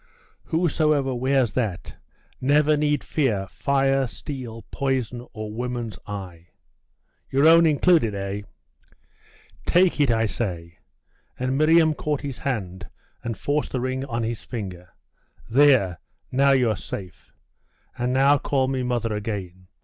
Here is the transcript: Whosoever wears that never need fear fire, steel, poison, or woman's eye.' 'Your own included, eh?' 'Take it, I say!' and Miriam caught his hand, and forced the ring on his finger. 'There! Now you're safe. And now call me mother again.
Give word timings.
Whosoever 0.45 1.13
wears 1.13 1.53
that 1.53 1.95
never 2.41 2.75
need 2.75 3.03
fear 3.03 3.45
fire, 3.47 4.07
steel, 4.07 4.63
poison, 4.71 5.27
or 5.31 5.51
woman's 5.53 5.99
eye.' 6.07 6.47
'Your 7.29 7.47
own 7.47 7.67
included, 7.67 8.15
eh?' 8.15 8.41
'Take 9.67 9.99
it, 10.01 10.09
I 10.09 10.25
say!' 10.25 10.79
and 11.37 11.55
Miriam 11.55 11.93
caught 11.93 12.21
his 12.21 12.39
hand, 12.39 12.87
and 13.23 13.37
forced 13.37 13.71
the 13.71 13.79
ring 13.79 14.03
on 14.05 14.23
his 14.23 14.41
finger. 14.43 14.89
'There! 15.47 15.99
Now 16.31 16.53
you're 16.53 16.75
safe. 16.77 17.31
And 17.95 18.11
now 18.11 18.39
call 18.39 18.67
me 18.67 18.81
mother 18.81 19.13
again. 19.15 19.67